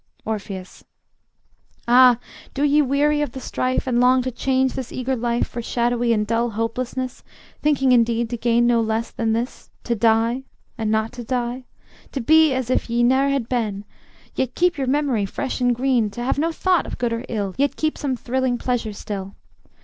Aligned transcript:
Orpheus: 0.25 0.83
Ah! 1.87 2.17
do 2.55 2.63
ye 2.63 2.81
weary 2.81 3.21
of 3.21 3.33
the 3.33 3.39
strife, 3.39 3.85
And 3.85 3.99
long 3.99 4.23
to 4.23 4.31
change 4.31 4.73
this 4.73 4.91
eager 4.91 5.15
life 5.15 5.47
For 5.47 5.61
shadowy 5.61 6.11
and 6.11 6.25
dull 6.25 6.49
hopelessness, 6.49 7.23
Thinking 7.61 7.91
indeed 7.91 8.27
to 8.31 8.37
gain 8.37 8.65
no 8.65 8.81
less 8.81 9.11
Than 9.11 9.33
this, 9.33 9.69
to 9.83 9.93
die, 9.93 10.45
and 10.75 10.89
not 10.89 11.11
to 11.11 11.23
die, 11.23 11.65
To 12.13 12.19
be 12.19 12.51
as 12.51 12.71
if 12.71 12.89
ye 12.89 13.03
ne'er 13.03 13.29
had 13.29 13.47
been, 13.47 13.85
Yet 14.33 14.55
keep 14.55 14.75
your 14.75 14.87
memory 14.87 15.27
fresh 15.27 15.61
and 15.61 15.75
green, 15.75 16.09
To 16.09 16.23
have 16.23 16.39
no 16.39 16.51
thought 16.51 16.87
of 16.87 16.97
good 16.97 17.13
or 17.13 17.23
ill, 17.29 17.53
Yet 17.55 17.75
keep 17.75 17.95
some 17.95 18.15
thrilling 18.15 18.57
pleasure 18.57 18.93
still? 18.93 19.35